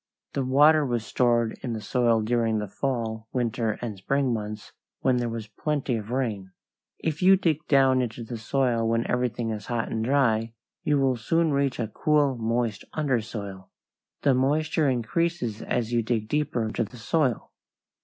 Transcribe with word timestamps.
The 0.33 0.43
water 0.43 0.83
was 0.83 1.05
stored 1.05 1.59
in 1.61 1.73
the 1.73 1.79
soil 1.79 2.21
during 2.23 2.57
the 2.57 2.67
fall, 2.67 3.27
winter, 3.33 3.77
and 3.83 3.95
spring 3.99 4.33
months 4.33 4.71
when 5.01 5.17
there 5.17 5.29
was 5.29 5.45
plenty 5.47 5.95
of 5.95 6.09
rain. 6.09 6.53
If 6.97 7.21
you 7.21 7.37
dig 7.37 7.67
down 7.67 8.01
into 8.01 8.23
the 8.23 8.39
soil 8.39 8.87
when 8.89 9.05
everything 9.05 9.51
is 9.51 9.67
dry 9.67 9.83
and 9.83 10.03
hot, 10.07 10.41
you 10.83 10.97
will 10.97 11.17
soon 11.17 11.51
reach 11.51 11.79
a 11.79 11.87
cool, 11.87 12.35
moist 12.35 12.83
undersoil. 12.95 13.69
The 14.23 14.33
moisture 14.33 14.89
increases 14.89 15.61
as 15.61 15.93
you 15.93 16.01
dig 16.01 16.27
deeper 16.27 16.65
into 16.65 16.83
the 16.83 16.97
soil. 16.97 17.51